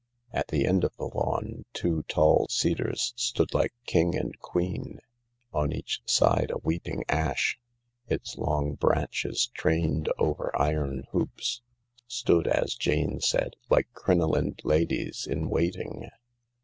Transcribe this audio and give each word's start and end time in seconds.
At 0.33 0.47
the 0.47 0.65
end 0.65 0.83
of 0.83 0.95
the 0.97 1.03
lawn 1.13 1.65
two 1.73 2.01
tall 2.07 2.47
cedars 2.49 3.13
stood 3.15 3.53
like 3.53 3.71
king 3.85 4.17
and 4.17 4.35
queen. 4.39 4.97
On 5.53 5.71
each 5.71 6.01
side 6.05 6.49
a 6.49 6.57
weeping 6.57 7.03
ash, 7.07 7.59
its 8.07 8.35
long 8.35 8.73
branches 8.73 9.51
trained 9.53 10.09
over 10.17 10.51
iron 10.59 11.03
hoops, 11.11 11.61
stood, 12.07 12.47
as 12.47 12.73
Jane 12.73 13.19
said, 13.19 13.53
like 13.69 13.89
crinolined 13.93 14.61
ladies 14.63 15.27
m 15.29 15.51
waiting. 15.51 16.09